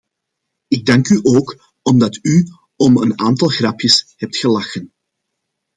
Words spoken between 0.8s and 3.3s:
dank u ook omdat u om een